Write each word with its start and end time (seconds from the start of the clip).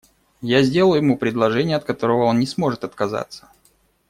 Я 0.55 0.63
сделаю 0.63 1.03
ему 1.03 1.15
предложение, 1.15 1.77
от 1.77 1.83
которого 1.83 2.23
он 2.23 2.39
не 2.39 2.47
сможет 2.47 2.83
отказаться. 2.83 3.47